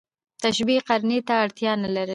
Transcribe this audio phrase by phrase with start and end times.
[0.41, 2.09] تشبېه قرينې ته اړتیا نه لري.